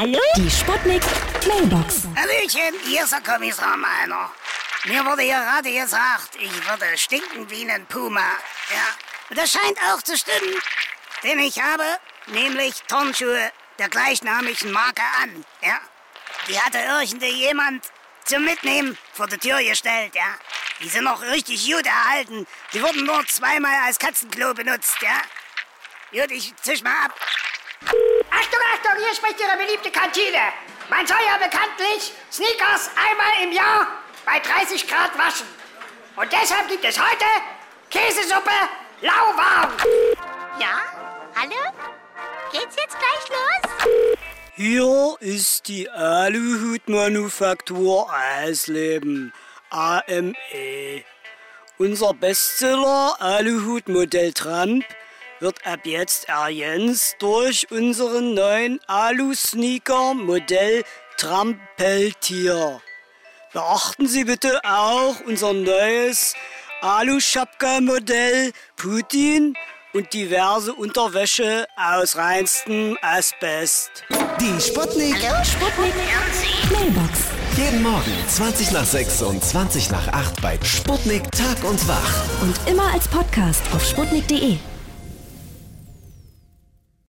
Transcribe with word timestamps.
Hallo? 0.00 0.18
Die 0.34 0.50
Sputnik 0.50 1.02
Mailbox. 1.46 2.04
Hallöchen, 2.16 2.74
hier 2.86 3.04
ist 3.04 3.12
der 3.12 3.20
Kommissar 3.20 3.76
Meiner. 3.76 4.30
Mir 4.86 5.04
wurde 5.04 5.20
hier 5.20 5.38
gerade 5.38 5.70
gesagt, 5.70 6.36
ich 6.38 6.66
würde 6.66 6.96
stinken 6.96 7.50
wie 7.50 7.70
ein 7.70 7.84
Puma. 7.84 8.24
Ja, 8.70 8.96
und 9.28 9.36
das 9.36 9.52
scheint 9.52 9.76
auch 9.92 10.00
zu 10.00 10.16
stimmen. 10.16 10.54
Denn 11.22 11.38
ich 11.40 11.60
habe 11.60 11.84
nämlich 12.28 12.82
Turnschuhe 12.88 13.52
der 13.78 13.90
gleichnamigen 13.90 14.72
Marke 14.72 15.02
an. 15.22 15.44
Ja, 15.60 15.78
die 16.48 16.58
hatte 16.58 16.78
irgendjemand 16.78 17.84
zum 18.24 18.46
Mitnehmen 18.46 18.96
vor 19.12 19.26
die 19.26 19.36
Tür 19.36 19.62
gestellt. 19.62 20.14
Ja, 20.14 20.34
die 20.80 20.88
sind 20.88 21.04
noch 21.04 21.20
richtig 21.20 21.70
gut 21.70 21.84
erhalten. 21.84 22.46
Die 22.72 22.82
wurden 22.82 23.04
nur 23.04 23.26
zweimal 23.26 23.76
als 23.84 23.98
Katzenklo 23.98 24.54
benutzt. 24.54 24.96
Ja, 25.02 26.22
gut, 26.22 26.30
ich 26.30 26.56
zisch 26.56 26.82
mal 26.82 27.04
ab. 27.04 27.14
Achtung, 27.86 28.60
Achtung, 28.74 28.92
hier 29.04 29.14
spricht 29.14 29.38
Ihre 29.40 29.56
beliebte 29.56 29.90
Kantine. 29.90 30.52
Man 30.88 31.06
soll 31.06 31.18
ja 31.26 31.36
bekanntlich 31.36 32.12
Sneakers 32.30 32.90
einmal 32.96 33.42
im 33.44 33.52
Jahr 33.52 33.86
bei 34.26 34.38
30 34.40 34.86
Grad 34.88 35.16
waschen. 35.18 35.46
Und 36.16 36.30
deshalb 36.32 36.68
gibt 36.68 36.84
es 36.84 36.98
heute 36.98 37.24
Käsesuppe 37.90 38.50
lauwarm. 39.00 39.70
Ja? 40.58 40.80
Hallo? 41.34 41.72
Geht's 42.52 42.76
jetzt 42.76 42.98
gleich 42.98 43.28
los? 43.30 43.62
Hier 44.54 45.16
ist 45.20 45.68
die 45.68 45.88
Aluhutmanufaktur 45.88 48.12
Eisleben, 48.12 49.32
AME. 49.70 51.04
Unser 51.78 52.12
Bestseller 52.12 53.16
Aluhut 53.20 53.88
Modell 53.88 54.34
Trump 54.34 54.84
wird 55.40 55.66
ab 55.66 55.80
jetzt 55.84 56.28
ergänzt 56.28 57.16
durch 57.18 57.70
unseren 57.70 58.34
neuen 58.34 58.78
Alu-Sneaker 58.86 60.14
Modell 60.14 60.84
Trampeltier. 61.16 62.80
Beachten 63.52 64.06
Sie 64.06 64.24
bitte 64.24 64.60
auch 64.64 65.16
unser 65.26 65.52
neues 65.52 66.34
Alu-Schapka-Modell 66.82 68.52
Putin 68.76 69.56
und 69.92 70.12
diverse 70.12 70.72
Unterwäsche 70.72 71.66
aus 71.76 72.16
reinstem 72.16 72.96
Asbest. 73.02 74.04
Die 74.40 74.60
Sputnik. 74.60 75.16
Hallo, 75.28 75.44
Sputnik 75.44 75.94
Mailbox. 76.70 77.20
Jeden 77.56 77.82
Morgen 77.82 78.12
20 78.28 78.70
nach 78.70 78.84
6 78.84 79.22
und 79.22 79.44
20 79.44 79.90
nach 79.90 80.08
8 80.08 80.40
bei 80.40 80.58
Sputnik 80.62 81.30
Tag 81.32 81.64
und 81.64 81.86
Wach. 81.88 82.42
Und 82.42 82.56
immer 82.66 82.92
als 82.92 83.08
Podcast 83.08 83.62
auf 83.74 83.84
sputnik.de. 83.84 84.56